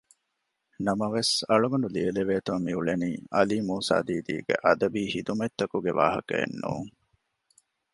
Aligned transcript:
ނަމަވެސް 0.85 1.33
އަޅުގަނޑު 1.49 1.87
ލިޔެލެވޭތޯ 1.95 2.53
މިއުޅެނީ 2.65 3.09
ޢަލީ 3.35 3.57
މޫސާދީދީގެ 3.69 4.55
އަދަބީ 4.65 5.01
ޚިދުމަތްތަކުގެ 5.13 5.91
ވާހަކައެއް 5.99 6.55
ނޫން 6.61 6.91